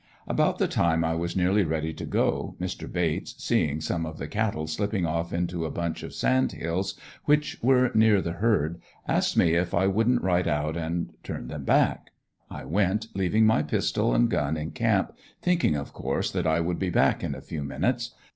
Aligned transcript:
About 0.27 0.57
the 0.57 0.67
time 0.67 1.03
I 1.03 1.13
was 1.13 1.35
nearly 1.35 1.63
ready 1.63 1.93
to 1.93 2.05
go 2.05 2.55
Mr. 2.59 2.91
Bates, 2.91 3.35
seeing 3.37 3.79
some 3.79 4.03
of 4.07 4.17
the 4.17 4.27
cattle 4.27 4.65
slipping 4.65 5.05
off 5.05 5.31
into 5.31 5.63
a 5.63 5.69
bunch 5.69 6.01
of 6.01 6.11
sand 6.15 6.53
hills 6.53 6.95
which 7.25 7.59
were 7.61 7.91
near 7.93 8.19
the 8.19 8.31
herd, 8.31 8.81
asked 9.07 9.37
me 9.37 9.53
if 9.53 9.75
I 9.75 9.85
wouldn't 9.85 10.23
ride 10.23 10.47
out 10.47 10.75
and 10.75 11.13
turn 11.23 11.49
them 11.49 11.65
back. 11.65 12.09
I 12.49 12.65
went, 12.65 13.09
leaving 13.13 13.45
my 13.45 13.61
pistol 13.61 14.15
and 14.15 14.27
gun 14.27 14.57
in 14.57 14.71
camp, 14.71 15.13
thinking 15.39 15.75
of 15.75 15.93
course 15.93 16.31
that 16.31 16.47
I 16.47 16.61
would 16.61 16.79
be 16.79 16.89
back 16.89 17.23
in 17.23 17.35
a 17.35 17.39
few 17.41 17.61
minutes. 17.63 18.09